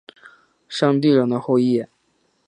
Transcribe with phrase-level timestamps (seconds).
[0.67, 1.85] 山地人的后裔。